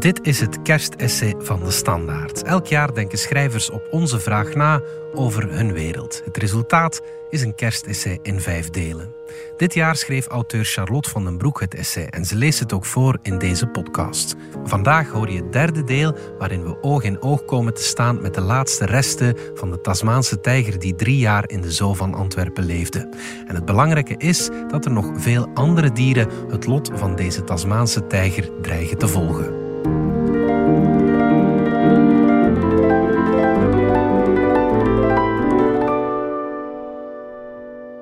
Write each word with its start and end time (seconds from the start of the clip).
Dit 0.00 0.26
is 0.26 0.40
het 0.40 0.62
kerstessay 0.62 1.34
van 1.38 1.60
de 1.64 1.70
Standaard. 1.70 2.42
Elk 2.42 2.66
jaar 2.66 2.94
denken 2.94 3.18
schrijvers 3.18 3.70
op 3.70 3.86
onze 3.90 4.20
vraag 4.20 4.54
na 4.54 4.82
over 5.14 5.50
hun 5.50 5.72
wereld. 5.72 6.22
Het 6.24 6.36
resultaat 6.36 7.00
is 7.30 7.42
een 7.42 7.54
kerstessay 7.54 8.18
in 8.22 8.40
vijf 8.40 8.70
delen. 8.70 9.14
Dit 9.56 9.74
jaar 9.74 9.96
schreef 9.96 10.26
auteur 10.26 10.64
Charlotte 10.64 11.10
van 11.10 11.24
den 11.24 11.38
Broek 11.38 11.60
het 11.60 11.74
essay 11.74 12.04
en 12.04 12.24
ze 12.24 12.36
leest 12.36 12.58
het 12.58 12.72
ook 12.72 12.84
voor 12.84 13.18
in 13.22 13.38
deze 13.38 13.66
podcast. 13.66 14.36
Vandaag 14.64 15.08
hoor 15.10 15.30
je 15.30 15.42
het 15.42 15.52
derde 15.52 15.84
deel 15.84 16.14
waarin 16.38 16.64
we 16.64 16.82
oog 16.82 17.02
in 17.02 17.22
oog 17.22 17.44
komen 17.44 17.74
te 17.74 17.82
staan 17.82 18.20
met 18.20 18.34
de 18.34 18.40
laatste 18.40 18.86
resten 18.86 19.36
van 19.54 19.70
de 19.70 19.80
Tasmaanse 19.80 20.40
tijger 20.40 20.78
die 20.78 20.94
drie 20.94 21.18
jaar 21.18 21.48
in 21.48 21.60
de 21.60 21.72
zoo 21.72 21.94
van 21.94 22.14
Antwerpen 22.14 22.64
leefde. 22.64 23.08
En 23.46 23.54
het 23.54 23.64
belangrijke 23.64 24.16
is 24.16 24.48
dat 24.68 24.84
er 24.84 24.92
nog 24.92 25.10
veel 25.14 25.48
andere 25.54 25.92
dieren 25.92 26.28
het 26.50 26.66
lot 26.66 26.90
van 26.94 27.16
deze 27.16 27.44
Tasmaanse 27.44 28.06
tijger 28.06 28.50
dreigen 28.60 28.98
te 28.98 29.08
volgen. 29.08 29.59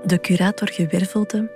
De 0.09 0.21
curator 0.21 0.69
Gewervelde 0.69 1.51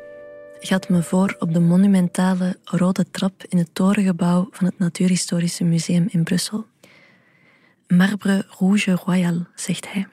gaat 0.60 0.88
me 0.88 1.02
voor 1.02 1.36
op 1.38 1.52
de 1.52 1.60
monumentale 1.60 2.58
rode 2.64 3.10
trap 3.10 3.44
in 3.48 3.58
het 3.58 3.74
torengebouw 3.74 4.48
van 4.50 4.66
het 4.66 4.78
Natuurhistorische 4.78 5.64
Museum 5.64 6.06
in 6.10 6.24
Brussel. 6.24 6.66
Marbre 7.86 8.44
rouge 8.58 8.92
royal, 8.92 9.46
zegt 9.54 9.92
hij. 9.92 10.06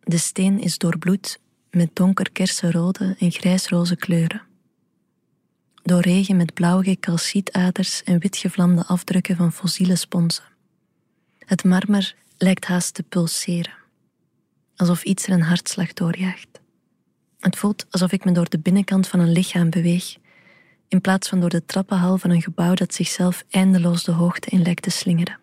De 0.00 0.18
steen 0.18 0.60
is 0.60 0.78
doorbloed 0.78 1.40
met 1.70 1.90
donker 1.92 2.30
kersenrode 2.32 3.16
en 3.18 3.30
grijsroze 3.30 3.96
kleuren. 3.96 4.42
Doorregen 5.82 6.36
met 6.36 6.54
blauwe 6.54 6.96
calcietaders 7.00 8.02
en 8.02 8.18
witgevlamde 8.18 8.86
afdrukken 8.86 9.36
van 9.36 9.52
fossiele 9.52 9.96
sponsen. 9.96 10.44
Het 11.38 11.64
marmer 11.64 12.14
lijkt 12.38 12.64
haast 12.64 12.94
te 12.94 13.02
pulseren, 13.02 13.74
alsof 14.76 15.04
iets 15.04 15.26
er 15.26 15.32
een 15.32 15.42
hartslag 15.42 15.92
doorjaagt. 15.92 16.59
Het 17.40 17.56
voelt 17.56 17.86
alsof 17.90 18.12
ik 18.12 18.24
me 18.24 18.32
door 18.32 18.48
de 18.48 18.58
binnenkant 18.58 19.08
van 19.08 19.20
een 19.20 19.32
lichaam 19.32 19.70
beweeg, 19.70 20.16
in 20.88 21.00
plaats 21.00 21.28
van 21.28 21.40
door 21.40 21.48
de 21.48 21.64
trappenhal 21.64 22.18
van 22.18 22.30
een 22.30 22.42
gebouw 22.42 22.74
dat 22.74 22.94
zichzelf 22.94 23.44
eindeloos 23.50 24.04
de 24.04 24.12
hoogte 24.12 24.50
in 24.50 24.62
lijkt 24.62 24.82
te 24.82 24.90
slingeren. 24.90 25.38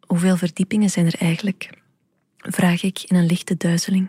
Hoeveel 0.00 0.36
verdiepingen 0.36 0.90
zijn 0.90 1.06
er 1.06 1.14
eigenlijk? 1.18 1.70
Vraag 2.36 2.82
ik 2.82 3.02
in 3.02 3.16
een 3.16 3.26
lichte 3.26 3.56
duizeling. 3.56 4.08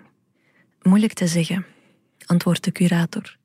Moeilijk 0.82 1.14
te 1.14 1.28
zeggen, 1.28 1.66
antwoordt 2.26 2.64
de 2.64 2.72
curator, 2.72 3.38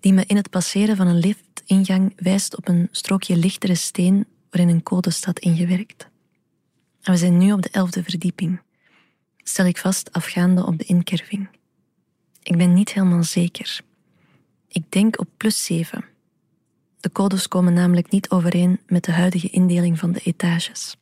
die 0.00 0.12
me 0.12 0.24
in 0.26 0.36
het 0.36 0.50
passeren 0.50 0.96
van 0.96 1.06
een 1.06 1.18
liftingang 1.18 2.12
wijst 2.16 2.56
op 2.56 2.68
een 2.68 2.88
strookje 2.90 3.36
lichtere 3.36 3.74
steen 3.74 4.26
waarin 4.50 4.74
een 4.74 4.82
code 4.82 5.10
staat 5.10 5.38
ingewerkt. 5.38 6.08
we 7.02 7.16
zijn 7.16 7.38
nu 7.38 7.52
op 7.52 7.62
de 7.62 7.70
elfde 7.72 8.02
verdieping, 8.02 8.60
stel 9.36 9.66
ik 9.66 9.78
vast 9.78 10.12
afgaande 10.12 10.66
op 10.66 10.78
de 10.78 10.84
inkerving. 10.84 11.57
Ik 12.48 12.56
ben 12.56 12.72
niet 12.72 12.92
helemaal 12.92 13.22
zeker. 13.22 13.80
Ik 14.68 14.92
denk 14.92 15.20
op 15.20 15.28
plus 15.36 15.64
7. 15.64 16.04
De 17.00 17.12
codes 17.12 17.48
komen 17.48 17.72
namelijk 17.72 18.10
niet 18.10 18.30
overeen 18.30 18.80
met 18.86 19.04
de 19.04 19.12
huidige 19.12 19.48
indeling 19.48 19.98
van 19.98 20.12
de 20.12 20.20
etages. 20.20 20.96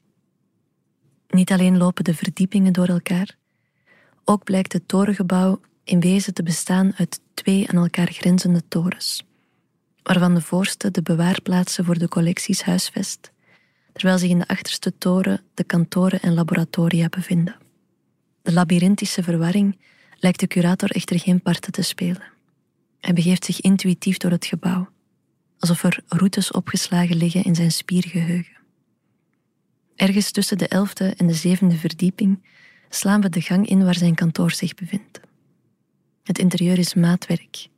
Niet 1.28 1.52
alleen 1.52 1.76
lopen 1.76 2.04
de 2.04 2.14
verdiepingen 2.14 2.72
door 2.72 2.86
elkaar, 2.86 3.36
ook 4.24 4.44
blijkt 4.44 4.72
het 4.72 4.88
torengebouw 4.88 5.60
in 5.84 6.00
wezen 6.00 6.34
te 6.34 6.42
bestaan 6.42 6.92
uit 6.96 7.20
twee 7.34 7.68
aan 7.68 7.82
elkaar 7.82 8.12
grenzende 8.12 8.62
torens, 8.68 9.26
waarvan 10.02 10.34
de 10.34 10.42
voorste 10.42 10.90
de 10.90 11.02
bewaarplaatsen 11.02 11.84
voor 11.84 11.98
de 11.98 12.08
collecties 12.08 12.62
huisvest, 12.62 13.32
terwijl 13.92 14.18
zich 14.18 14.30
in 14.30 14.38
de 14.38 14.48
achterste 14.48 14.98
toren 14.98 15.40
de 15.54 15.64
kantoren 15.64 16.20
en 16.20 16.34
laboratoria 16.34 17.08
bevinden. 17.08 17.56
De 18.42 18.52
labyrinthische 18.52 19.22
verwarring 19.22 19.76
lijkt 20.18 20.40
de 20.40 20.46
curator 20.46 20.90
echter 20.90 21.18
geen 21.18 21.42
parten 21.42 21.72
te 21.72 21.82
spelen. 21.82 22.22
Hij 23.00 23.12
begeeft 23.12 23.44
zich 23.44 23.60
intuïtief 23.60 24.16
door 24.16 24.30
het 24.30 24.46
gebouw, 24.46 24.88
alsof 25.58 25.82
er 25.82 26.00
routes 26.08 26.50
opgeslagen 26.50 27.16
liggen 27.16 27.44
in 27.44 27.54
zijn 27.54 27.72
spiergeheugen. 27.72 28.56
Ergens 29.96 30.30
tussen 30.30 30.58
de 30.58 30.68
elfde 30.68 31.14
en 31.16 31.26
de 31.26 31.34
zevende 31.34 31.76
verdieping 31.76 32.42
slaan 32.88 33.20
we 33.20 33.28
de 33.28 33.40
gang 33.40 33.68
in 33.68 33.84
waar 33.84 33.94
zijn 33.94 34.14
kantoor 34.14 34.50
zich 34.50 34.74
bevindt. 34.74 35.20
Het 36.22 36.38
interieur 36.38 36.78
is 36.78 36.94
maatwerk, 36.94 37.68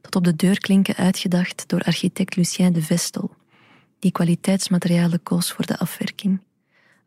tot 0.00 0.16
op 0.16 0.24
de 0.24 0.36
deurklinken 0.36 0.96
uitgedacht 0.96 1.68
door 1.68 1.82
architect 1.82 2.36
Lucien 2.36 2.72
de 2.72 2.82
Vestel, 2.82 3.34
die 3.98 4.12
kwaliteitsmaterialen 4.12 5.22
koos 5.22 5.52
voor 5.52 5.66
de 5.66 5.78
afwerking. 5.78 6.40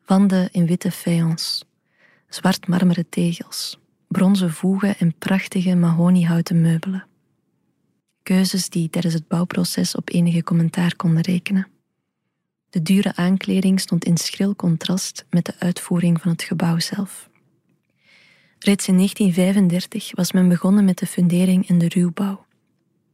Wanden 0.05 0.49
in 0.51 0.65
witte 0.65 0.91
faience, 0.91 1.63
zwart 2.29 2.67
marmeren 2.67 3.09
tegels, 3.09 3.79
bronzen 4.09 4.51
voegen 4.51 4.97
en 4.97 5.13
prachtige 5.17 5.75
mahoniehouten 5.75 6.61
meubelen. 6.61 7.07
Keuzes 8.23 8.69
die 8.69 8.89
tijdens 8.89 9.13
het 9.13 9.27
bouwproces 9.27 9.95
op 9.95 10.09
enige 10.09 10.43
commentaar 10.43 10.95
konden 10.95 11.21
rekenen. 11.21 11.67
De 12.69 12.81
dure 12.81 13.15
aankleding 13.15 13.79
stond 13.79 14.05
in 14.05 14.17
schril 14.17 14.55
contrast 14.55 15.25
met 15.29 15.45
de 15.45 15.53
uitvoering 15.59 16.21
van 16.21 16.31
het 16.31 16.43
gebouw 16.43 16.79
zelf. 16.79 17.29
Reeds 18.59 18.87
in 18.87 18.95
1935 18.95 20.15
was 20.15 20.31
men 20.31 20.47
begonnen 20.47 20.85
met 20.85 20.97
de 20.97 21.05
fundering 21.05 21.67
en 21.67 21.77
de 21.77 21.87
ruwbouw, 21.87 22.45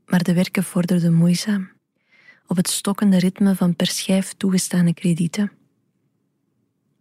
maar 0.05 0.23
de 0.23 0.34
werken 0.34 0.63
vorderden 0.63 1.13
moeizaam, 1.13 1.69
op 2.47 2.55
het 2.55 2.69
stokkende 2.69 3.17
ritme 3.17 3.55
van 3.55 3.75
per 3.75 3.88
schijf 3.88 4.34
toegestane 4.34 4.94
kredieten. 4.94 5.51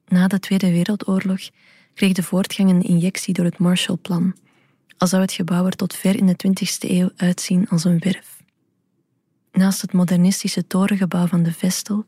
Na 0.07 0.27
de 0.27 0.39
Tweede 0.39 0.71
Wereldoorlog 0.71 1.41
kreeg 1.95 2.13
de 2.13 2.23
voortgang 2.23 2.71
een 2.71 2.83
injectie 2.83 3.35
door 3.35 3.45
het 3.45 3.59
Marshallplan, 3.59 4.35
al 4.97 5.07
zou 5.07 5.23
het 5.23 5.33
gebouw 5.33 5.67
er 5.67 5.77
tot 5.77 5.95
ver 5.95 6.17
in 6.17 6.27
de 6.27 6.37
20e 6.49 6.91
eeuw 6.91 7.11
uitzien 7.17 7.69
als 7.69 7.85
een 7.85 7.99
werf. 7.99 8.43
Naast 9.53 9.81
het 9.81 9.93
modernistische 9.93 10.67
torengebouw 10.67 11.27
van 11.27 11.43
de 11.43 11.53
Vestel 11.53 12.07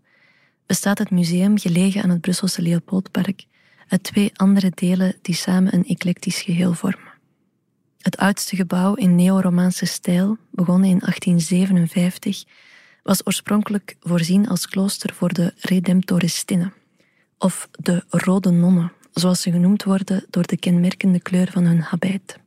bestaat 0.67 0.99
het 0.99 1.11
museum 1.11 1.59
gelegen 1.59 2.03
aan 2.03 2.11
het 2.11 2.21
Brusselse 2.21 2.63
Leopoldpark 2.63 3.45
uit 3.89 4.03
twee 4.03 4.31
andere 4.35 4.73
delen 4.75 5.15
die 5.23 5.35
samen 5.35 5.75
een 5.75 5.87
eclectisch 5.87 6.41
geheel 6.41 6.73
vormen. 6.73 7.15
Het 8.01 8.17
oudste 8.17 8.57
gebouw 8.57 8.95
in 8.95 9.15
neo-Romaanse 9.15 9.87
stijl, 9.87 10.37
begonnen 10.51 10.89
in 10.89 10.99
1857, 10.99 12.45
was 13.03 13.27
oorspronkelijk 13.27 13.97
voorzien 14.01 14.49
als 14.49 14.69
klooster 14.69 15.15
voor 15.15 15.33
de 15.33 15.53
Redemptoristinnen, 15.57 16.73
of 17.39 17.69
de 17.73 18.05
Rode 18.09 18.51
Nonnen, 18.51 18.93
zoals 19.19 19.43
ze 19.43 19.51
genoemd 19.51 19.85
worden 19.85 20.25
door 20.31 20.47
de 20.47 20.57
kenmerkende 20.57 21.21
kleur 21.21 21.51
van 21.51 21.65
hun 21.65 21.81
habit. 21.81 22.39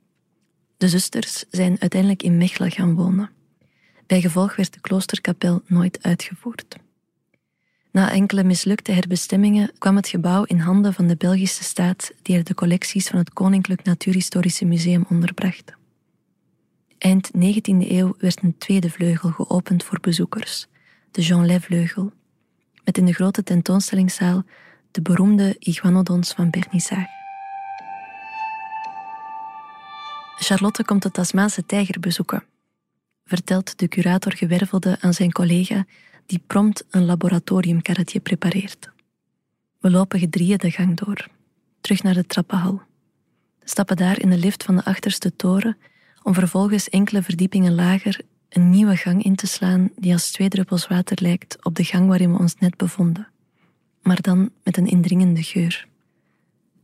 De 0.78 0.88
zusters 0.88 1.46
zijn 1.50 1.76
uiteindelijk 1.80 2.24
in 2.24 2.38
Mechelen 2.38 2.72
gaan 2.72 2.96
wonen. 2.96 3.30
Bij 4.08 4.22
gevolg 4.22 4.56
werd 4.56 4.74
de 4.74 4.80
kloosterkapel 4.80 5.62
nooit 5.66 6.00
uitgevoerd. 6.02 6.76
Na 7.92 8.12
enkele 8.12 8.44
mislukte 8.44 8.92
herbestemmingen 8.92 9.72
kwam 9.78 9.96
het 9.96 10.08
gebouw 10.08 10.44
in 10.44 10.60
handen 10.60 10.94
van 10.94 11.08
de 11.08 11.16
Belgische 11.16 11.64
staat 11.64 12.12
die 12.22 12.38
er 12.38 12.44
de 12.44 12.54
collecties 12.54 13.08
van 13.08 13.20
het 13.20 13.34
Koninklijk 13.34 13.84
Natuurhistorische 13.84 14.66
Museum 14.66 15.06
onderbracht. 15.10 15.74
Eind 16.98 17.32
19e 17.36 17.90
eeuw 17.90 18.16
werd 18.18 18.44
een 18.44 18.58
tweede 18.58 18.90
vleugel 18.90 19.30
geopend 19.30 19.84
voor 19.84 20.00
bezoekers, 20.00 20.68
de 21.12 21.22
Jean 21.22 21.46
Lay-vleugel, 21.46 22.12
met 22.84 22.98
in 22.98 23.06
de 23.06 23.14
grote 23.14 23.44
tentoonstellingszaal 23.44 24.44
de 24.92 25.02
beroemde 25.02 25.56
iguanodons 25.60 26.32
van 26.34 26.50
Bernissage. 26.50 27.18
Charlotte 30.38 30.84
komt 30.84 31.04
de 31.04 31.12
Tasmaanse 31.12 31.66
tijger 31.66 32.00
bezoeken, 32.00 32.44
vertelt 33.26 33.80
de 33.80 33.88
curator 33.88 34.34
gewervelde 34.36 34.98
aan 35.00 35.14
zijn 35.14 35.32
collega 35.32 35.86
die 36.26 36.42
prompt 36.48 36.86
een 36.90 37.06
laboratoriumkarretje 37.06 38.20
prepareert. 38.20 38.90
We 39.80 39.92
lopen 39.92 40.20
gedrieën 40.20 40.58
de 40.58 40.72
gang 40.72 40.98
door, 40.98 41.28
terug 41.82 42.04
naar 42.04 42.14
de 42.14 42.26
trappenhal. 42.26 42.82
Stappen 43.64 43.96
daar 43.96 44.20
in 44.20 44.30
de 44.30 44.38
lift 44.38 44.64
van 44.64 44.76
de 44.76 44.86
achterste 44.86 45.36
toren 45.36 45.78
om 46.24 46.34
vervolgens 46.34 46.90
enkele 46.90 47.24
verdiepingen 47.24 47.76
lager 47.76 48.22
een 48.50 48.70
nieuwe 48.70 48.96
gang 48.96 49.24
in 49.24 49.36
te 49.36 49.48
slaan 49.48 49.90
die 49.96 50.14
als 50.14 50.32
twee 50.32 50.50
druppels 50.50 50.88
water 50.88 51.18
lijkt 51.22 51.66
op 51.66 51.76
de 51.76 51.84
gang 51.84 52.08
waarin 52.08 52.32
we 52.32 52.40
ons 52.40 52.56
net 52.56 52.78
bevonden 52.78 53.28
maar 54.10 54.22
dan 54.22 54.52
met 54.64 54.78
een 54.78 54.88
indringende 54.88 55.44
geur. 55.44 55.88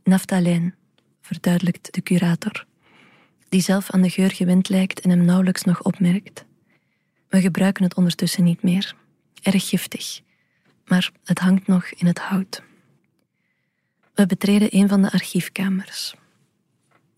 Naftalijn, 0.04 0.74
verduidelijkt 1.20 1.94
de 1.94 2.02
curator, 2.02 2.66
die 3.48 3.60
zelf 3.60 3.90
aan 3.90 4.02
de 4.02 4.10
geur 4.10 4.30
gewend 4.30 4.68
lijkt 4.68 5.00
en 5.00 5.10
hem 5.10 5.24
nauwelijks 5.24 5.62
nog 5.62 5.82
opmerkt. 5.82 6.44
We 7.28 7.40
gebruiken 7.40 7.84
het 7.84 7.94
ondertussen 7.94 8.44
niet 8.44 8.62
meer. 8.62 8.94
Erg 9.42 9.68
giftig, 9.68 10.20
maar 10.84 11.10
het 11.24 11.38
hangt 11.38 11.66
nog 11.66 11.86
in 11.86 12.06
het 12.06 12.18
hout. 12.18 12.62
We 14.14 14.26
betreden 14.26 14.68
een 14.70 14.88
van 14.88 15.02
de 15.02 15.12
archiefkamers. 15.12 16.14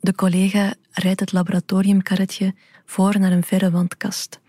De 0.00 0.14
collega 0.14 0.74
rijdt 0.90 1.20
het 1.20 1.32
laboratoriumkarretje 1.32 2.54
voor 2.84 3.18
naar 3.18 3.32
een 3.32 3.44
verre 3.44 3.70
wandkast, 3.70 4.40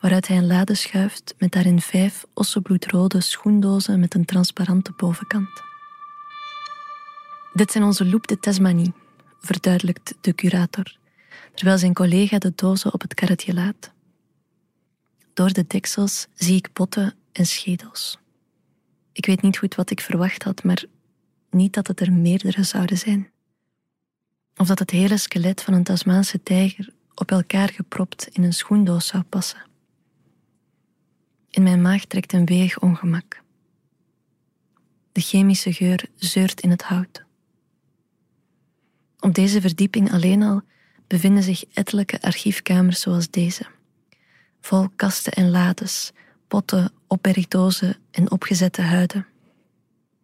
waaruit 0.00 0.28
hij 0.28 0.36
een 0.36 0.46
lade 0.46 0.74
schuift 0.74 1.34
met 1.38 1.52
daarin 1.52 1.80
vijf 1.80 2.24
ossenbloedrode 2.34 3.20
schoendozen 3.20 4.00
met 4.00 4.14
een 4.14 4.24
transparante 4.24 4.92
bovenkant. 4.96 5.62
Dit 7.52 7.72
zijn 7.72 7.84
onze 7.84 8.04
loop 8.04 8.26
de 8.26 8.38
Tasmanie, 8.38 8.92
verduidelijkt 9.40 10.14
de 10.20 10.34
curator, 10.34 10.96
terwijl 11.54 11.78
zijn 11.78 11.94
collega 11.94 12.38
de 12.38 12.52
dozen 12.54 12.92
op 12.92 13.00
het 13.00 13.14
karretje 13.14 13.54
laat. 13.54 13.92
Door 15.34 15.52
de 15.52 15.64
deksels 15.66 16.26
zie 16.34 16.56
ik 16.56 16.72
potten 16.72 17.14
en 17.32 17.46
schedels. 17.46 18.18
Ik 19.12 19.26
weet 19.26 19.42
niet 19.42 19.58
goed 19.58 19.74
wat 19.74 19.90
ik 19.90 20.00
verwacht 20.00 20.42
had, 20.42 20.64
maar 20.64 20.84
niet 21.50 21.72
dat 21.72 21.86
het 21.86 22.00
er 22.00 22.12
meerdere 22.12 22.62
zouden 22.62 22.98
zijn. 22.98 23.30
Of 24.56 24.66
dat 24.66 24.78
het 24.78 24.90
hele 24.90 25.16
skelet 25.16 25.62
van 25.62 25.74
een 25.74 25.84
Tasmaanse 25.84 26.42
tijger 26.42 26.92
op 27.14 27.30
elkaar 27.30 27.68
gepropt 27.68 28.28
in 28.32 28.42
een 28.42 28.52
schoendoos 28.52 29.06
zou 29.06 29.22
passen. 29.22 29.67
In 31.58 31.64
mijn 31.64 31.82
maag 31.82 32.04
trekt 32.04 32.32
een 32.32 32.44
weeg 32.44 32.80
ongemak. 32.80 33.42
De 35.12 35.20
chemische 35.20 35.72
geur 35.72 36.04
zeurt 36.14 36.60
in 36.60 36.70
het 36.70 36.82
hout. 36.82 37.24
Op 39.20 39.34
deze 39.34 39.60
verdieping 39.60 40.12
alleen 40.12 40.42
al 40.42 40.62
bevinden 41.06 41.42
zich 41.42 41.64
ettelijke 41.72 42.22
archiefkamers 42.22 43.00
zoals 43.00 43.30
deze. 43.30 43.66
Vol 44.60 44.88
kasten 44.96 45.32
en 45.32 45.50
lades, 45.50 46.12
potten, 46.48 46.92
opbergdozen 47.06 47.96
en 48.10 48.30
opgezette 48.30 48.82
huiden. 48.82 49.26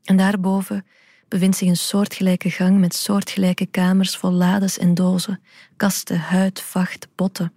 En 0.05 0.17
daarboven 0.17 0.87
bevindt 1.29 1.57
zich 1.57 1.69
een 1.69 1.77
soortgelijke 1.77 2.51
gang 2.51 2.79
met 2.79 2.95
soortgelijke 2.95 3.67
kamers 3.67 4.17
vol 4.17 4.33
lades 4.33 4.79
en 4.79 4.95
dozen, 4.95 5.41
kasten, 5.77 6.19
huid, 6.19 6.61
vacht, 6.61 7.09
potten. 7.15 7.53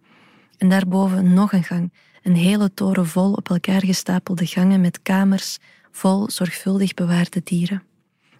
En 0.57 0.69
daarboven 0.69 1.33
nog 1.33 1.53
een 1.53 1.63
gang, 1.63 1.91
een 2.23 2.35
hele 2.35 2.73
toren 2.73 3.07
vol 3.07 3.33
op 3.33 3.49
elkaar 3.49 3.85
gestapelde 3.85 4.45
gangen 4.45 4.81
met 4.81 5.01
kamers 5.01 5.57
vol 5.91 6.29
zorgvuldig 6.29 6.93
bewaarde 6.93 7.41
dieren. 7.43 7.83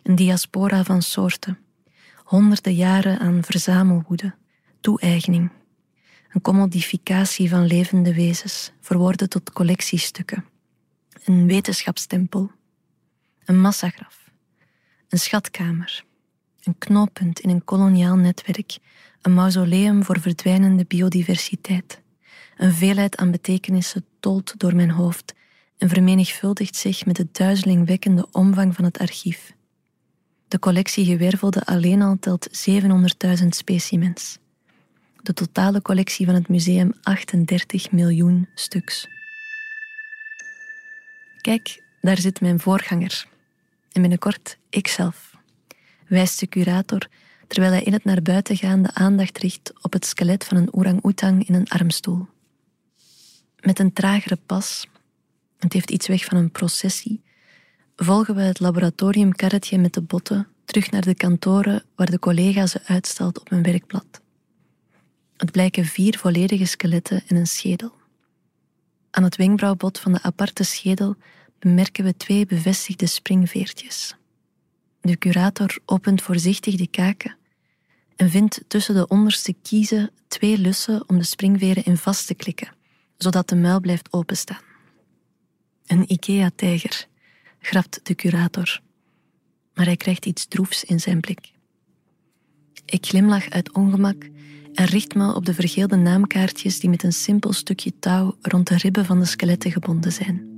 Een 0.04 0.16
diaspora 0.16 0.84
van 0.84 1.02
soorten. 1.02 1.58
Honderden 2.24 2.76
jaren 2.76 3.20
aan 3.20 3.44
verzamelwoede, 3.44 4.36
toe-eigening. 4.80 5.52
Een 6.34 6.42
commodificatie 6.42 7.50
van 7.50 7.66
levende 7.66 8.14
wezens, 8.14 8.72
verworden 8.82 9.30
tot 9.30 9.52
collectiestukken. 9.52 10.46
Een 11.26 11.48
wetenschapstempel. 11.48 12.52
Een 13.46 13.62
massagraf 13.62 14.28
een 15.10 15.20
schatkamer, 15.20 16.04
een 16.64 16.78
knooppunt 16.78 17.40
in 17.40 17.50
een 17.50 17.64
koloniaal 17.64 18.16
netwerk, 18.16 18.78
een 19.22 19.34
mausoleum 19.34 20.04
voor 20.04 20.20
verdwijnende 20.20 20.86
biodiversiteit. 20.86 22.02
Een 22.58 22.74
veelheid 22.74 23.18
aan 23.18 23.32
betekenissen 23.32 24.06
tolt 24.20 24.60
door 24.60 24.76
mijn 24.76 24.90
hoofd 24.90 25.34
en 25.78 25.90
vermenigvuldigt 25.90 26.76
zich 26.76 27.06
met 27.06 27.16
de 27.16 27.28
duizelingwekkende 27.32 28.28
omvang 28.32 28.76
van 28.76 28.86
het 28.86 28.98
archief. 28.98 29.54
De 30.48 30.60
collectie 30.60 31.06
gewervelde 31.06 31.66
alleen 31.66 32.02
al 32.02 32.18
telt 32.20 32.70
700.000 33.42 33.48
specimens. 33.48 34.38
De 35.22 35.34
totale 35.34 35.82
collectie 35.82 36.26
van 36.26 36.36
het 36.36 36.48
museum 36.48 36.94
38 37.02 37.92
miljoen 37.92 38.48
stuks. 38.56 39.08
Kijk, 41.42 41.84
daar 42.02 42.18
zit 42.18 42.42
mijn 42.42 42.60
voorganger, 42.60 43.28
en 43.92 44.02
binnenkort 44.02 44.58
ikzelf, 44.70 45.36
wijst 46.08 46.40
de 46.40 46.48
curator 46.48 47.08
terwijl 47.48 47.72
hij 47.72 47.84
in 47.84 47.94
het 47.94 48.04
naar 48.04 48.22
buiten 48.22 48.58
gaan 48.58 48.82
de 48.82 48.94
aandacht 48.94 49.38
richt 49.38 49.74
op 49.82 49.94
het 49.94 50.06
skelet 50.06 50.44
van 50.44 50.58
een 50.58 50.74
orang-oetang 50.74 51.48
in 51.48 51.54
een 51.54 51.68
armstoel. 51.68 52.28
Met 53.68 53.80
een 53.80 53.94
tragere 53.94 54.38
pas, 54.46 54.88
het 55.58 55.74
heeft 55.74 55.92
iets 55.92 56.08
weg 56.08 56.26
van 56.26 56.38
een 56.38 56.52
processie, 56.52 57.24
volgen 57.96 58.36
we 58.36 58.42
het 58.42 58.60
laboratoriumkarretje 58.60 59.78
met 59.78 59.94
de 59.94 60.02
botten 60.02 60.48
terug 60.66 60.92
naar 60.92 61.02
de 61.02 61.16
kantoren 61.16 61.84
waar 61.96 62.10
de 62.10 62.20
collega 62.20 62.68
ze 62.68 62.82
uitstelt 62.86 63.40
op 63.40 63.52
een 63.52 63.64
werkblad. 63.64 64.22
Het 65.38 65.52
blijken 65.52 65.86
vier 65.86 66.18
volledige 66.18 66.66
skeletten 66.66 67.24
en 67.28 67.36
een 67.36 67.48
schedel. 67.48 67.92
Aan 69.12 69.24
het 69.24 69.36
wenkbrauwbot 69.36 70.00
van 70.00 70.12
de 70.12 70.22
aparte 70.22 70.64
schedel 70.64 71.16
bemerken 71.60 72.04
we 72.04 72.18
twee 72.18 72.46
bevestigde 72.46 73.06
springveertjes. 73.06 74.16
De 75.02 75.18
curator 75.18 75.78
opent 75.86 76.22
voorzichtig 76.22 76.76
de 76.76 76.88
kaken 76.88 77.38
en 78.16 78.30
vindt 78.30 78.64
tussen 78.68 78.96
de 78.96 79.08
onderste 79.08 79.56
kiezen 79.62 80.12
twee 80.28 80.58
lussen 80.58 81.10
om 81.10 81.18
de 81.18 81.24
springveren 81.26 81.84
in 81.84 81.98
vast 81.98 82.28
te 82.28 82.34
klikken, 82.36 82.76
zodat 83.18 83.50
de 83.50 83.56
muil 83.56 83.80
blijft 83.80 84.14
openstaan. 84.14 84.62
Een 85.86 86.12
IKEA-tijger, 86.12 87.08
grapt 87.60 88.00
de 88.04 88.16
curator, 88.16 88.82
maar 89.74 89.86
hij 89.86 89.98
krijgt 89.98 90.26
iets 90.26 90.48
droefs 90.48 90.84
in 90.84 91.00
zijn 91.00 91.20
blik. 91.20 91.52
Ik 92.86 93.06
glimlach 93.06 93.50
uit 93.50 93.74
ongemak 93.74 94.30
en 94.74 94.86
richt 94.86 95.16
me 95.16 95.36
op 95.36 95.46
de 95.46 95.54
vergeelde 95.54 95.96
naamkaartjes 95.96 96.80
die 96.80 96.90
met 96.90 97.04
een 97.04 97.14
simpel 97.14 97.54
stukje 97.54 97.94
touw 98.00 98.36
rond 98.42 98.68
de 98.68 98.78
ribben 98.78 99.06
van 99.06 99.20
de 99.20 99.26
skeletten 99.26 99.72
gebonden 99.72 100.12
zijn. 100.12 100.56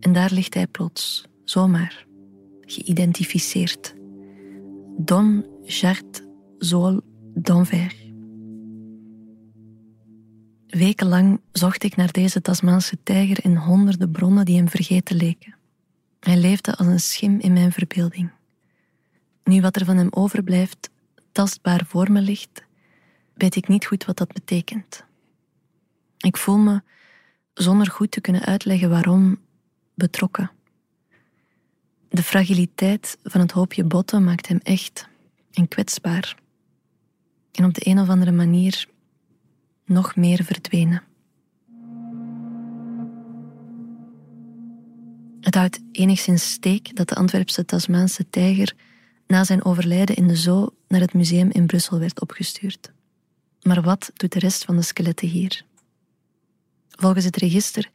En 0.00 0.12
daar 0.12 0.32
ligt 0.32 0.54
hij 0.54 0.66
plots, 0.66 1.24
zomaar, 1.44 2.06
geïdentificeerd. 2.60 3.94
Don 4.96 5.46
Jart 5.62 6.22
Zool 6.58 7.00
d'Anvers. 7.34 8.09
Wekenlang 10.70 11.40
zocht 11.52 11.82
ik 11.82 11.96
naar 11.96 12.12
deze 12.12 12.40
Tasmaanse 12.40 12.98
tijger 13.02 13.44
in 13.44 13.56
honderden 13.56 14.10
bronnen 14.10 14.44
die 14.44 14.56
hem 14.56 14.68
vergeten 14.68 15.16
leken. 15.16 15.54
Hij 16.20 16.36
leefde 16.36 16.76
als 16.76 16.86
een 16.86 17.00
schim 17.00 17.40
in 17.40 17.52
mijn 17.52 17.72
verbeelding. 17.72 18.30
Nu 19.44 19.60
wat 19.60 19.76
er 19.76 19.84
van 19.84 19.96
hem 19.96 20.08
overblijft 20.10 20.90
tastbaar 21.32 21.84
voor 21.86 22.12
me 22.12 22.20
ligt, 22.20 22.64
weet 23.34 23.56
ik 23.56 23.68
niet 23.68 23.86
goed 23.86 24.04
wat 24.04 24.16
dat 24.16 24.32
betekent. 24.32 25.04
Ik 26.18 26.36
voel 26.36 26.58
me, 26.58 26.82
zonder 27.54 27.86
goed 27.86 28.10
te 28.10 28.20
kunnen 28.20 28.44
uitleggen 28.44 28.90
waarom, 28.90 29.38
betrokken. 29.94 30.50
De 32.08 32.22
fragiliteit 32.22 33.18
van 33.22 33.40
het 33.40 33.52
hoopje 33.52 33.84
botten 33.84 34.24
maakt 34.24 34.48
hem 34.48 34.60
echt 34.62 35.08
en 35.52 35.68
kwetsbaar. 35.68 36.36
En 37.52 37.64
op 37.64 37.74
de 37.74 37.86
een 37.86 37.98
of 37.98 38.08
andere 38.08 38.32
manier 38.32 38.88
nog 39.90 40.16
meer 40.16 40.44
verdwenen. 40.44 41.02
Het 45.40 45.54
houdt 45.54 45.80
enigszins 45.92 46.50
steek 46.50 46.96
dat 46.96 47.08
de 47.08 47.14
Antwerpse 47.14 47.64
Tasmaanse 47.64 48.30
tijger 48.30 48.74
na 49.26 49.44
zijn 49.44 49.64
overlijden 49.64 50.16
in 50.16 50.26
de 50.26 50.36
zoo 50.36 50.74
naar 50.88 51.00
het 51.00 51.14
museum 51.14 51.50
in 51.50 51.66
Brussel 51.66 51.98
werd 51.98 52.20
opgestuurd. 52.20 52.92
Maar 53.62 53.82
wat 53.82 54.10
doet 54.14 54.32
de 54.32 54.38
rest 54.38 54.64
van 54.64 54.76
de 54.76 54.82
skeletten 54.82 55.28
hier? 55.28 55.64
Volgens 56.88 57.24
het 57.24 57.36
register 57.36 57.90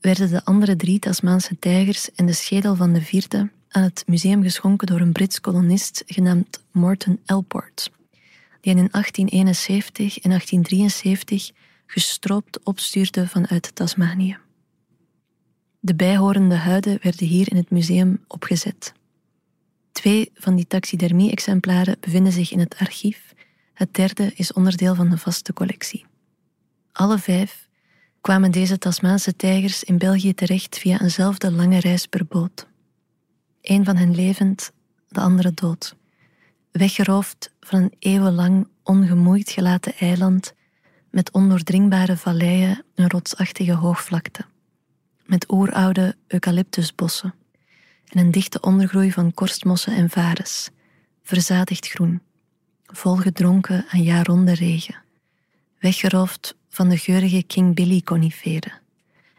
werden 0.00 0.30
de 0.30 0.44
andere 0.44 0.76
drie 0.76 0.98
Tasmaanse 0.98 1.58
tijgers 1.58 2.12
en 2.14 2.26
de 2.26 2.32
schedel 2.32 2.74
van 2.76 2.92
de 2.92 3.02
vierde 3.02 3.50
aan 3.68 3.82
het 3.82 4.04
museum 4.06 4.42
geschonken 4.42 4.86
door 4.86 5.00
een 5.00 5.12
Brits 5.12 5.40
kolonist 5.40 6.02
genaamd 6.06 6.62
Morton 6.70 7.20
Elport, 7.24 7.90
die 8.62 8.76
in 8.76 8.88
1871 8.90 10.18
en 10.18 10.30
1873 10.30 11.50
gestroopt 11.86 12.64
opstuurde 12.64 13.28
vanuit 13.28 13.74
Tasmanië. 13.74 14.38
De 15.80 15.94
bijhorende 15.94 16.54
huiden 16.54 16.98
werden 17.02 17.26
hier 17.26 17.50
in 17.50 17.56
het 17.56 17.70
museum 17.70 18.24
opgezet. 18.26 18.92
Twee 19.92 20.30
van 20.34 20.56
die 20.56 20.66
taxidermie-exemplaren 20.66 21.96
bevinden 22.00 22.32
zich 22.32 22.52
in 22.52 22.58
het 22.58 22.76
archief, 22.78 23.34
het 23.74 23.94
derde 23.94 24.32
is 24.34 24.52
onderdeel 24.52 24.94
van 24.94 25.10
de 25.10 25.18
vaste 25.18 25.52
collectie. 25.52 26.04
Alle 26.92 27.18
vijf 27.18 27.68
kwamen 28.20 28.50
deze 28.50 28.78
Tasmaanse 28.78 29.36
tijgers 29.36 29.84
in 29.84 29.98
België 29.98 30.34
terecht 30.34 30.78
via 30.78 31.00
eenzelfde 31.00 31.52
lange 31.52 31.80
reis 31.80 32.06
per 32.06 32.26
boot. 32.26 32.66
Een 33.60 33.84
van 33.84 33.96
hen 33.96 34.14
levend, 34.14 34.72
de 35.08 35.20
andere 35.20 35.52
dood. 35.54 35.96
Weggeroofd 36.72 37.52
van 37.60 37.82
een 37.82 37.92
eeuwenlang 37.98 38.68
ongemoeid 38.82 39.50
gelaten 39.50 39.94
eiland 39.94 40.54
met 41.10 41.30
ondoordringbare 41.30 42.16
valleien 42.16 42.84
en 42.94 43.08
rotsachtige 43.08 43.72
hoogvlakte. 43.72 44.44
Met 45.24 45.52
oeroude 45.52 46.16
eucalyptusbossen 46.26 47.34
en 48.08 48.18
een 48.18 48.30
dichte 48.30 48.60
ondergroei 48.60 49.12
van 49.12 49.34
korstmossen 49.34 49.94
en 49.94 50.10
vares, 50.10 50.70
verzadigd 51.22 51.88
groen, 51.88 52.22
volgedronken 52.86 53.84
aan 53.88 54.02
jaarronde 54.02 54.54
regen. 54.54 55.02
Weggeroofd 55.78 56.56
van 56.68 56.88
de 56.88 56.98
geurige 56.98 57.42
King 57.42 57.74
Billy 57.74 58.00
coniferen 58.00 58.80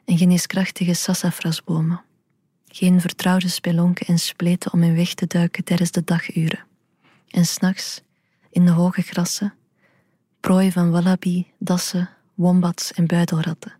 en 0.06 0.18
geneeskrachtige 0.18 0.94
sassafrasbomen. 0.94 2.02
Geen 2.68 3.02
vertrouwde 3.02 3.50
spelonken 3.50 4.08
en 4.08 4.20
spleten 4.20 4.74
om 4.74 4.84
in 4.84 4.96
weg 4.96 5.14
te 5.14 5.28
duiken 5.28 5.64
tijdens 5.64 5.92
de 5.92 6.04
daguren. 6.04 6.72
En 7.34 7.46
s'nachts, 7.46 8.02
in 8.50 8.66
de 8.66 8.72
hoge 8.72 9.02
grassen, 9.02 9.54
prooi 10.40 10.72
van 10.72 10.92
wallaby, 10.92 11.46
dassen, 11.58 12.10
wombats 12.34 12.94
en 12.94 13.08
buidelratten. 13.08 13.74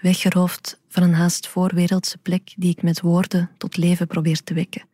weggeroofd 0.00 0.80
van 0.88 1.02
een 1.02 1.14
haast 1.14 1.48
voorwereldse 1.48 2.18
plek 2.18 2.54
die 2.56 2.70
ik 2.70 2.82
met 2.82 3.00
woorden 3.00 3.50
tot 3.58 3.76
leven 3.76 4.06
probeer 4.06 4.42
te 4.42 4.54
wekken, 4.54 4.86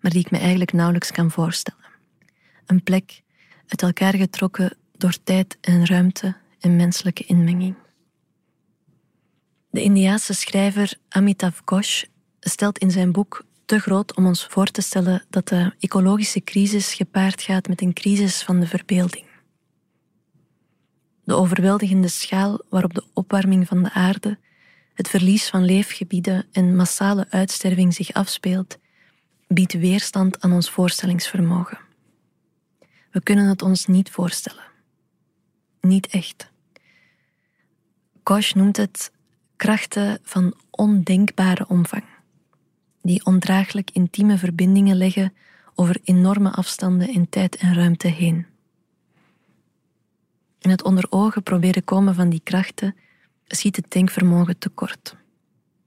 maar 0.00 0.10
die 0.10 0.20
ik 0.20 0.30
me 0.30 0.38
eigenlijk 0.38 0.72
nauwelijks 0.72 1.10
kan 1.10 1.30
voorstellen. 1.30 1.84
Een 2.66 2.82
plek 2.82 3.22
uit 3.66 3.82
elkaar 3.82 4.14
getrokken 4.14 4.76
door 4.96 5.16
tijd 5.24 5.58
en 5.60 5.86
ruimte 5.86 6.36
en 6.60 6.76
menselijke 6.76 7.24
inmenging. 7.24 7.74
De 9.70 9.82
Indiaanse 9.82 10.34
schrijver 10.34 10.94
Amitav 11.08 11.60
Ghosh 11.64 12.04
stelt 12.40 12.78
in 12.78 12.90
zijn 12.90 13.12
boek 13.12 13.44
Te 13.66 13.78
groot 13.78 14.16
om 14.16 14.26
ons 14.26 14.46
voor 14.46 14.66
te 14.66 14.80
stellen 14.80 15.24
dat 15.30 15.48
de 15.48 15.74
ecologische 15.78 16.40
crisis 16.40 16.94
gepaard 16.94 17.42
gaat 17.42 17.68
met 17.68 17.80
een 17.80 17.92
crisis 17.92 18.42
van 18.42 18.60
de 18.60 18.66
verbeelding. 18.66 19.26
De 21.24 21.34
overweldigende 21.34 22.08
schaal 22.08 22.60
waarop 22.68 22.94
de 22.94 23.04
opwarming 23.12 23.66
van 23.66 23.82
de 23.82 23.92
aarde, 23.92 24.38
het 24.94 25.08
verlies 25.08 25.48
van 25.48 25.64
leefgebieden 25.64 26.46
en 26.52 26.76
massale 26.76 27.26
uitsterving 27.30 27.94
zich 27.94 28.12
afspeelt, 28.12 28.78
biedt 29.48 29.72
weerstand 29.72 30.40
aan 30.40 30.52
ons 30.52 30.70
voorstellingsvermogen. 30.70 31.78
We 33.10 33.22
kunnen 33.22 33.46
het 33.46 33.62
ons 33.62 33.86
niet 33.86 34.10
voorstellen. 34.10 34.64
Niet 35.80 36.06
echt. 36.06 36.50
Koch 38.22 38.54
noemt 38.54 38.76
het 38.76 39.12
krachten 39.56 40.18
van 40.22 40.54
ondenkbare 40.70 41.68
omvang, 41.68 42.04
die 43.06 43.24
ondraaglijk 43.24 43.90
intieme 43.92 44.38
verbindingen 44.38 44.96
leggen 44.96 45.32
over 45.74 45.98
enorme 46.04 46.50
afstanden 46.50 47.08
in 47.08 47.28
tijd 47.28 47.56
en 47.56 47.74
ruimte 47.74 48.08
heen. 48.08 48.46
In 50.58 50.70
het 50.70 50.82
onder 50.82 51.06
ogen 51.10 51.42
proberen 51.42 51.84
komen 51.84 52.14
van 52.14 52.28
die 52.28 52.40
krachten 52.44 52.96
schiet 53.46 53.76
het 53.76 53.90
denkvermogen 53.90 54.58
tekort. 54.58 55.16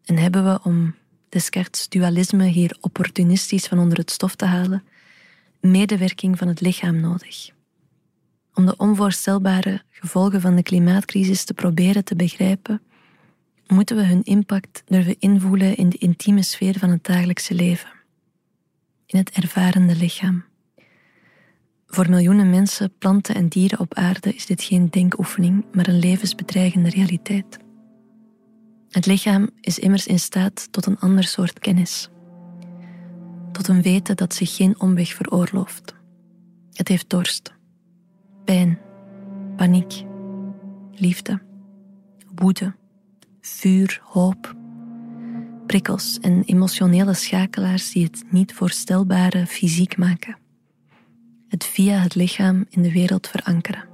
En 0.06 0.18
hebben 0.18 0.44
we, 0.44 0.60
om 0.64 0.96
Descartes' 1.30 1.90
dualisme 1.90 2.46
hier 2.46 2.78
opportunistisch 2.82 3.68
van 3.68 3.80
onder 3.80 3.98
het 3.98 4.12
stof 4.12 4.36
te 4.36 4.46
halen, 4.46 4.84
medewerking 5.60 6.38
van 6.38 6.48
het 6.48 6.62
lichaam 6.62 7.00
nodig. 7.00 7.50
Om 8.54 8.66
de 8.66 8.78
onvoorstelbare 8.78 9.82
gevolgen 9.90 10.42
van 10.42 10.56
de 10.56 10.64
klimaatcrisis 10.64 11.44
te 11.44 11.54
proberen 11.54 12.04
te 12.04 12.16
begrijpen, 12.16 12.82
moeten 13.70 13.96
we 13.96 14.04
hun 14.04 14.24
impact 14.24 14.84
durven 14.86 15.16
invoelen 15.20 15.76
in 15.76 15.90
de 15.90 15.98
intieme 15.98 16.44
sfeer 16.44 16.80
van 16.80 16.90
het 16.90 17.04
dagelijkse 17.04 17.54
leven, 17.54 17.90
in 19.06 19.20
het 19.20 19.30
ervarende 19.30 19.96
lichaam. 19.96 20.44
Voor 21.88 22.10
miljoenen 22.10 22.50
mensen, 22.50 22.94
planten 22.98 23.36
en 23.36 23.48
dieren 23.48 23.80
op 23.80 23.94
aarde 23.94 24.34
is 24.34 24.46
dit 24.46 24.64
geen 24.64 24.90
denkoefening, 24.90 25.66
maar 25.74 25.88
een 25.88 26.00
levensbedreigende 26.00 26.90
realiteit. 26.90 27.58
Het 28.90 29.06
lichaam 29.06 29.50
is 29.62 29.80
immers 29.80 30.08
in 30.08 30.20
staat 30.20 30.72
tot 30.72 30.86
een 30.86 31.00
ander 31.00 31.24
soort 31.24 31.60
kennis, 31.60 32.10
tot 33.52 33.68
een 33.68 33.82
weten 33.82 34.18
dat 34.18 34.34
zich 34.34 34.56
geen 34.56 34.80
omweg 34.80 35.14
veroorlooft. 35.14 35.96
Het 36.74 36.88
heeft 36.88 37.10
dorst, 37.10 37.54
pijn, 38.46 38.80
paniek, 39.56 40.04
liefde, 40.92 41.42
woede, 42.36 42.76
vuur, 43.42 44.02
hoop, 44.04 44.56
prikkels 45.66 46.18
en 46.20 46.44
emotionele 46.46 47.14
schakelaars 47.14 47.92
die 47.92 48.04
het 48.04 48.24
niet 48.30 48.54
voorstelbare 48.54 49.48
fysiek 49.48 49.98
maken. 49.98 50.38
Het 51.48 51.66
via 51.66 51.98
het 51.98 52.16
lichaam 52.16 52.66
in 52.70 52.82
de 52.82 52.92
wereld 52.92 53.28
verankeren. 53.28 53.88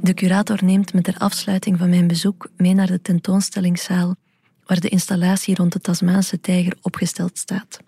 De 0.00 0.14
curator 0.14 0.64
neemt 0.64 0.92
me 0.92 1.00
ter 1.00 1.18
afsluiting 1.18 1.78
van 1.78 1.88
mijn 1.88 2.06
bezoek 2.06 2.50
mee 2.56 2.74
naar 2.74 2.86
de 2.86 3.02
tentoonstellingszaal 3.02 4.14
waar 4.66 4.80
de 4.80 4.88
installatie 4.88 5.54
rond 5.54 5.72
de 5.72 5.80
Tasmaanse 5.80 6.40
tijger 6.40 6.76
opgesteld 6.82 7.38
staat. 7.38 7.80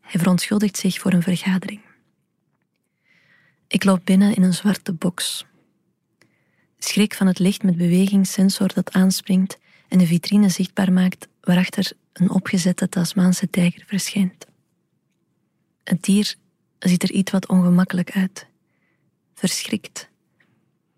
Hij 0.00 0.20
verontschuldigt 0.20 0.76
zich 0.76 0.98
voor 0.98 1.12
een 1.12 1.22
vergadering. 1.22 1.80
Ik 3.68 3.84
loop 3.84 4.00
binnen 4.04 4.34
in 4.34 4.42
een 4.42 4.54
zwarte 4.54 4.92
box. 4.92 5.46
Schrik 6.84 7.14
van 7.14 7.26
het 7.26 7.38
licht 7.38 7.62
met 7.62 7.76
bewegingssensor 7.76 8.74
dat 8.74 8.92
aanspringt 8.92 9.58
en 9.88 9.98
de 9.98 10.06
vitrine 10.06 10.48
zichtbaar 10.48 10.92
maakt 10.92 11.28
waarachter 11.40 11.92
een 12.12 12.30
opgezette 12.30 12.88
Tasmaanse 12.88 13.50
tijger 13.50 13.84
verschijnt. 13.86 14.46
Het 15.84 16.02
dier 16.02 16.34
ziet 16.78 17.02
er 17.02 17.10
iets 17.10 17.32
wat 17.32 17.48
ongemakkelijk 17.48 18.10
uit. 18.10 18.46
Verschrikt. 19.34 20.08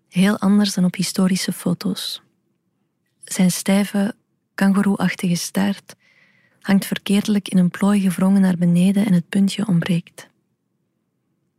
Heel 0.09 0.37
anders 0.37 0.73
dan 0.73 0.85
op 0.85 0.95
historische 0.95 1.53
foto's. 1.53 2.21
Zijn 3.23 3.51
stijve, 3.51 4.15
kangoeroeachtige 4.55 5.35
staart 5.35 5.95
hangt 6.61 6.85
verkeerdelijk 6.85 7.47
in 7.47 7.57
een 7.57 7.69
plooi 7.69 8.01
gevrongen 8.01 8.41
naar 8.41 8.57
beneden 8.57 9.05
en 9.05 9.13
het 9.13 9.29
puntje 9.29 9.67
ontbreekt. 9.67 10.27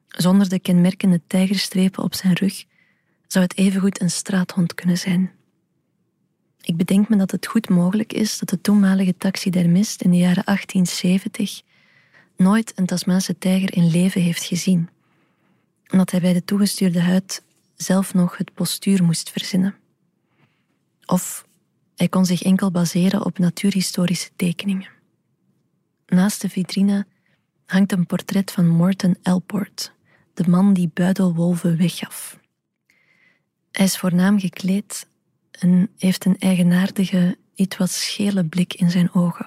Zonder 0.08 0.48
de 0.48 0.58
kenmerkende 0.58 1.20
tijgerstrepen 1.26 2.02
op 2.02 2.14
zijn 2.14 2.32
rug 2.32 2.64
zou 3.28 3.44
het 3.44 3.56
evengoed 3.56 4.00
een 4.00 4.10
straathond 4.10 4.74
kunnen 4.74 4.98
zijn. 4.98 5.30
Ik 6.60 6.76
bedenk 6.76 7.08
me 7.08 7.16
dat 7.16 7.30
het 7.30 7.46
goed 7.46 7.68
mogelijk 7.68 8.12
is 8.12 8.38
dat 8.38 8.48
de 8.48 8.60
toenmalige 8.60 9.16
taxidermist 9.16 10.02
in 10.02 10.10
de 10.10 10.16
jaren 10.16 10.44
1870 10.44 11.62
nooit 12.36 12.72
een 12.74 12.86
Tasmaanse 12.86 13.38
tijger 13.38 13.74
in 13.74 13.90
leven 13.90 14.20
heeft 14.20 14.44
gezien, 14.44 14.88
omdat 15.90 16.10
hij 16.10 16.20
bij 16.20 16.32
de 16.32 16.44
toegestuurde 16.44 17.00
huid 17.00 17.42
zelf 17.76 18.14
nog 18.14 18.36
het 18.36 18.54
postuur 18.54 19.04
moest 19.04 19.30
verzinnen. 19.30 19.74
Of 21.06 21.46
hij 21.96 22.08
kon 22.08 22.26
zich 22.26 22.42
enkel 22.42 22.70
baseren 22.70 23.24
op 23.24 23.38
natuurhistorische 23.38 24.30
tekeningen. 24.36 24.88
Naast 26.06 26.40
de 26.40 26.48
vitrine 26.48 27.06
hangt 27.66 27.92
een 27.92 28.06
portret 28.06 28.50
van 28.50 28.68
Morton 28.68 29.16
Elport, 29.22 29.92
de 30.34 30.48
man 30.48 30.72
die 30.72 30.90
buidelwolven 30.94 31.76
weggaf. 31.76 32.37
Hij 33.72 33.84
is 33.84 33.98
voornaam 33.98 34.40
gekleed 34.40 35.06
en 35.50 35.90
heeft 35.98 36.24
een 36.24 36.38
eigenaardige, 36.38 37.36
iets 37.54 37.76
wat 37.76 37.90
schele 37.90 38.44
blik 38.44 38.74
in 38.74 38.90
zijn 38.90 39.14
ogen. 39.14 39.46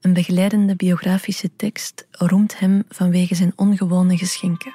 Een 0.00 0.12
begeleidende 0.12 0.76
biografische 0.76 1.50
tekst 1.56 2.06
roemt 2.10 2.58
hem 2.58 2.84
vanwege 2.88 3.34
zijn 3.34 3.52
ongewone 3.56 4.16
geschenken. 4.16 4.74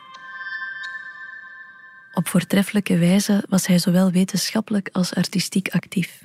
Op 2.13 2.27
voortreffelijke 2.27 2.97
wijze 2.97 3.43
was 3.49 3.67
hij 3.67 3.79
zowel 3.79 4.11
wetenschappelijk 4.11 4.89
als 4.91 5.13
artistiek 5.13 5.69
actief. 5.69 6.23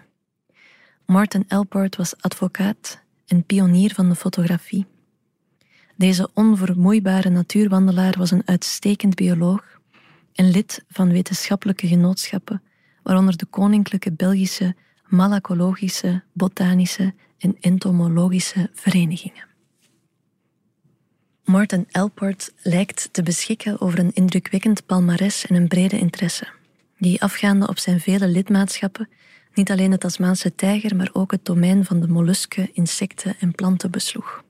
Martin 1.06 1.44
Elport 1.48 1.96
was 1.96 2.14
advocaat 2.20 3.00
en 3.26 3.44
pionier 3.44 3.94
van 3.94 4.08
de 4.08 4.14
fotografie. 4.14 4.86
Deze 5.96 6.30
onvermoeibare 6.34 7.28
natuurwandelaar 7.28 8.14
was 8.18 8.30
een 8.30 8.42
uitstekend 8.44 9.14
bioloog 9.14 9.75
en 10.36 10.50
lid 10.50 10.84
van 10.88 11.12
wetenschappelijke 11.12 11.86
genootschappen, 11.86 12.62
waaronder 13.02 13.36
de 13.36 13.46
Koninklijke 13.46 14.12
Belgische 14.12 14.76
Malacologische, 15.06 16.22
Botanische 16.32 17.14
en 17.38 17.56
Entomologische 17.60 18.70
verenigingen. 18.72 19.44
Martin 21.44 21.86
Elport 21.90 22.52
lijkt 22.62 23.08
te 23.12 23.22
beschikken 23.22 23.80
over 23.80 23.98
een 23.98 24.14
indrukwekkend 24.14 24.86
palmares 24.86 25.46
en 25.46 25.54
een 25.54 25.68
brede 25.68 25.98
interesse, 25.98 26.48
die 26.98 27.22
afgaande 27.22 27.68
op 27.68 27.78
zijn 27.78 28.00
vele 28.00 28.28
lidmaatschappen 28.28 29.08
niet 29.56 29.70
alleen 29.70 29.90
de 29.90 29.98
Tasmaanse 29.98 30.54
tijger, 30.54 30.96
maar 30.96 31.10
ook 31.12 31.30
het 31.30 31.44
domein 31.44 31.84
van 31.84 32.00
de 32.00 32.08
mollusken, 32.08 32.74
insecten 32.74 33.36
en 33.38 33.54
planten 33.54 33.90
besloeg. 33.90 34.44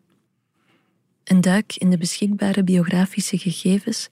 Een 1.25 1.41
duik 1.41 1.77
in 1.77 1.91
de 1.91 1.99
beschikbare 1.99 2.65
biografische 2.65 3.39
gegevens 3.39 4.09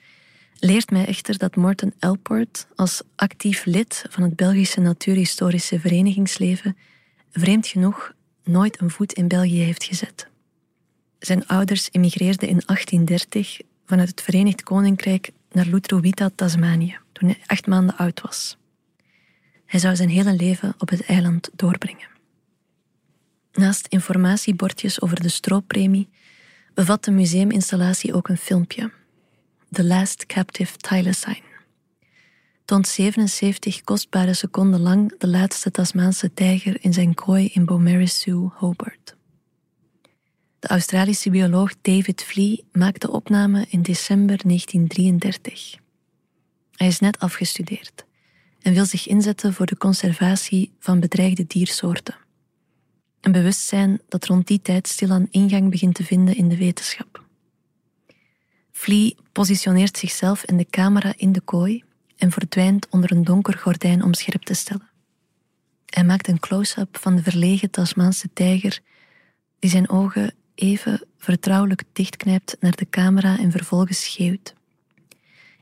leert 0.65 0.91
mij 0.91 1.07
echter 1.07 1.39
dat 1.39 1.57
Morten 1.57 1.95
Elport 1.99 2.67
als 2.75 3.03
actief 3.17 3.65
lid 3.65 4.05
van 4.11 4.23
het 4.23 4.37
Belgische 4.37 4.81
natuurhistorische 4.81 5.81
verenigingsleven 5.81 6.77
vreemd 7.33 7.67
genoeg 7.67 8.13
nooit 8.45 8.81
een 8.81 8.91
voet 8.91 9.13
in 9.13 9.29
België 9.29 9.61
heeft 9.61 9.85
gezet. 9.85 10.29
Zijn 11.19 11.47
ouders 11.47 11.89
emigreerden 11.93 12.49
in 12.49 12.63
1830 12.67 13.61
vanuit 13.87 14.09
het 14.09 14.23
Verenigd 14.23 14.63
Koninkrijk 14.63 15.31
naar 15.53 15.67
Lutruwita, 15.67 16.31
Tasmanië, 16.35 16.99
toen 17.13 17.29
hij 17.29 17.41
acht 17.47 17.67
maanden 17.67 17.97
oud 17.97 18.21
was. 18.21 18.57
Hij 19.67 19.81
zou 19.81 19.97
zijn 19.97 20.09
hele 20.09 20.37
leven 20.37 20.75
op 20.79 20.89
het 20.89 21.05
eiland 21.05 21.51
doorbrengen. 21.57 22.09
Naast 23.53 23.87
informatiebordjes 23.87 25.01
over 25.01 25.23
de 25.23 25.29
strooppremie 25.29 26.09
bevat 26.75 27.05
de 27.05 27.11
museuminstallatie 27.11 28.15
ook 28.15 28.29
een 28.29 28.39
filmpje. 28.39 28.91
The 29.75 29.85
Last 29.85 30.27
Captive 30.27 30.77
Thylacine. 30.77 31.43
Toont 32.65 32.89
77 32.89 33.81
kostbare 33.85 34.35
seconden 34.35 34.81
lang 34.81 35.19
de 35.19 35.29
laatste 35.29 35.71
Tasmaanse 35.71 36.35
tijger 36.35 36.77
in 36.81 36.93
zijn 36.93 37.15
kooi 37.15 37.51
in 37.53 37.65
Beaumaris 37.65 38.27
Hobart. 38.53 39.17
De 40.59 40.69
Australische 40.69 41.31
bioloog 41.31 41.73
David 41.83 42.23
Flea 42.23 42.57
maakte 42.73 43.11
opname 43.11 43.67
in 43.69 43.83
december 43.83 44.41
1933. 44.43 45.77
Hij 46.73 46.87
is 46.87 47.01
net 47.01 47.19
afgestudeerd 47.19 48.05
en 48.61 48.73
wil 48.73 48.85
zich 48.85 49.07
inzetten 49.07 49.53
voor 49.53 49.67
de 49.67 49.77
conservatie 49.77 50.73
van 50.79 51.01
bedreigde 51.01 51.47
diersoorten. 51.47 52.17
Een 53.21 53.33
bewustzijn 53.33 54.01
dat 54.09 54.27
rond 54.27 54.47
die 54.47 54.63
tijd 54.63 54.89
stilaan 54.89 55.27
ingang 55.31 55.71
begint 55.71 55.95
te 55.95 56.05
vinden 56.05 56.37
in 56.37 56.49
de 56.49 56.57
wetenschap. 56.57 57.24
Flea 58.75 59.13
positioneert 59.33 59.97
zichzelf 59.97 60.43
en 60.43 60.57
de 60.57 60.67
camera 60.71 61.13
in 61.17 61.33
de 61.33 61.41
kooi 61.41 61.85
en 62.17 62.31
verdwijnt 62.31 62.89
onder 62.91 63.13
een 63.13 63.25
donker 63.25 63.59
gordijn 63.59 64.03
om 64.03 64.15
scherp 64.15 64.43
te 64.43 64.55
stellen. 64.55 64.91
Hij 65.87 66.05
maakt 66.05 66.29
een 66.29 66.41
close-up 66.41 66.99
van 67.01 67.17
de 67.17 67.23
verlegen 67.23 67.71
Tasmaanse 67.71 68.29
tijger, 68.33 68.81
die 69.59 69.71
zijn 69.71 69.89
ogen 69.89 70.35
even 70.55 71.07
vertrouwelijk 71.19 71.83
dichtknijpt 71.93 72.57
naar 72.61 72.77
de 72.77 72.89
camera 72.91 73.39
en 73.39 73.51
vervolgens 73.51 74.05
schreeuwt. 74.05 74.55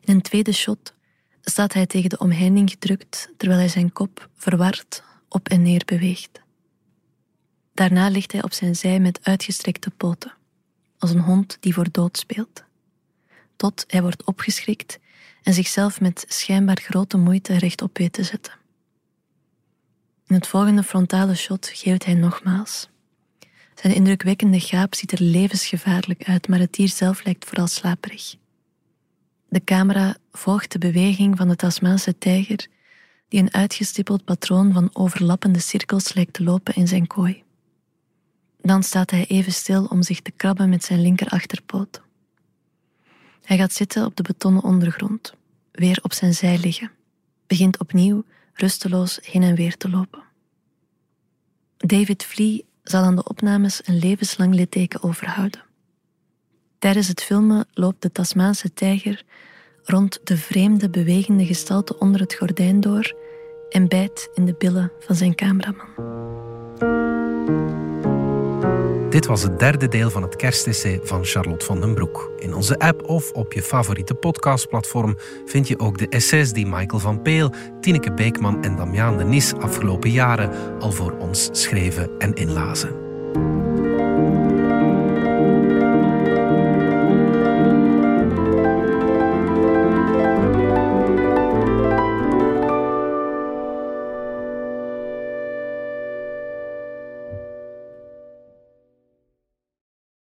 In 0.04 0.14
een 0.14 0.22
tweede 0.22 0.52
shot 0.52 0.94
staat 1.40 1.72
hij 1.72 1.86
tegen 1.86 2.10
de 2.10 2.18
omheining 2.18 2.70
gedrukt 2.70 3.28
terwijl 3.36 3.60
hij 3.60 3.68
zijn 3.68 3.92
kop 3.92 4.28
verward 4.36 5.02
op 5.28 5.48
en 5.48 5.62
neer 5.62 5.82
beweegt. 5.84 6.40
Daarna 7.74 8.08
ligt 8.08 8.32
hij 8.32 8.42
op 8.42 8.52
zijn 8.52 8.76
zij 8.76 9.00
met 9.00 9.18
uitgestrekte 9.22 9.90
poten, 9.90 10.34
als 10.98 11.10
een 11.10 11.20
hond 11.20 11.56
die 11.60 11.74
voor 11.74 11.90
dood 11.90 12.18
speelt. 12.18 12.64
Tot 13.56 13.84
hij 13.86 14.02
wordt 14.02 14.24
opgeschrikt 14.24 14.98
en 15.42 15.54
zichzelf 15.54 16.00
met 16.00 16.24
schijnbaar 16.28 16.80
grote 16.80 17.16
moeite 17.16 17.58
rechtop 17.58 17.98
weet 17.98 18.12
te 18.12 18.22
zetten. 18.22 18.52
In 20.26 20.34
het 20.34 20.46
volgende 20.46 20.82
frontale 20.82 21.34
shot 21.34 21.70
geeft 21.72 22.04
hij 22.04 22.14
nogmaals. 22.14 22.88
Zijn 23.74 23.94
indrukwekkende 23.94 24.60
gaap 24.60 24.94
ziet 24.94 25.12
er 25.12 25.22
levensgevaarlijk 25.22 26.24
uit, 26.24 26.48
maar 26.48 26.58
het 26.58 26.72
dier 26.72 26.88
zelf 26.88 27.24
lijkt 27.24 27.44
vooral 27.44 27.66
slaperig. 27.66 28.34
De 29.48 29.64
camera 29.64 30.16
volgt 30.32 30.72
de 30.72 30.78
beweging 30.78 31.36
van 31.36 31.48
de 31.48 31.56
Tasmaanse 31.56 32.18
tijger, 32.18 32.66
die 33.28 33.40
een 33.40 33.54
uitgestippeld 33.54 34.24
patroon 34.24 34.72
van 34.72 34.90
overlappende 34.92 35.58
cirkels 35.58 36.12
lijkt 36.14 36.32
te 36.32 36.42
lopen 36.42 36.74
in 36.74 36.88
zijn 36.88 37.06
kooi. 37.06 37.42
Dan 38.60 38.82
staat 38.82 39.10
hij 39.10 39.26
even 39.26 39.52
stil 39.52 39.84
om 39.84 40.02
zich 40.02 40.20
te 40.20 40.30
krabben 40.30 40.68
met 40.68 40.84
zijn 40.84 41.00
linkerachterpoot. 41.02 42.02
Hij 43.42 43.56
gaat 43.56 43.72
zitten 43.72 44.04
op 44.04 44.16
de 44.16 44.22
betonnen 44.22 44.62
ondergrond, 44.62 45.34
weer 45.72 45.98
op 46.02 46.12
zijn 46.12 46.34
zij 46.34 46.58
liggen, 46.58 46.90
begint 47.46 47.78
opnieuw 47.78 48.24
rusteloos 48.52 49.18
heen 49.22 49.42
en 49.42 49.54
weer 49.54 49.76
te 49.76 49.90
lopen. 49.90 50.22
David 51.76 52.24
Flea 52.24 52.60
zal 52.82 53.02
aan 53.02 53.16
de 53.16 53.28
opnames 53.28 53.80
een 53.84 53.98
levenslang 53.98 54.54
litteken 54.54 55.02
overhouden. 55.02 55.64
Tijdens 56.78 57.08
het 57.08 57.22
filmen 57.22 57.66
loopt 57.72 58.02
de 58.02 58.12
Tasmaanse 58.12 58.72
tijger 58.72 59.24
rond 59.82 60.20
de 60.24 60.36
vreemde 60.36 60.90
bewegende 60.90 61.46
gestalte 61.46 61.98
onder 61.98 62.20
het 62.20 62.34
gordijn 62.34 62.80
door 62.80 63.14
en 63.70 63.88
bijt 63.88 64.30
in 64.34 64.44
de 64.44 64.54
billen 64.58 64.92
van 64.98 65.14
zijn 65.14 65.34
cameraman. 65.34 65.88
Dit 69.12 69.26
was 69.26 69.42
het 69.42 69.58
derde 69.58 69.88
deel 69.88 70.10
van 70.10 70.22
het 70.22 70.36
kerstessay 70.36 71.00
van 71.02 71.24
Charlotte 71.24 71.64
van 71.64 71.80
den 71.80 71.94
Broek. 71.94 72.32
In 72.38 72.54
onze 72.54 72.78
app 72.78 73.08
of 73.08 73.32
op 73.32 73.52
je 73.52 73.62
favoriete 73.62 74.14
podcastplatform 74.14 75.16
vind 75.44 75.68
je 75.68 75.78
ook 75.78 75.98
de 75.98 76.08
essays 76.08 76.52
die 76.52 76.66
Michael 76.66 76.98
van 76.98 77.22
Peel, 77.22 77.52
Tineke 77.80 78.12
Beekman 78.12 78.64
en 78.64 78.76
Damiaan 78.76 79.16
de 79.16 79.24
Nis 79.24 79.54
afgelopen 79.54 80.10
jaren 80.10 80.80
al 80.80 80.92
voor 80.92 81.12
ons 81.18 81.48
schreven 81.52 82.10
en 82.18 82.34
inlazen. 82.34 82.90